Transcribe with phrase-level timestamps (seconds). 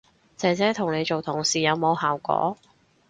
[0.35, 2.57] 姐姐同你做同事有冇效果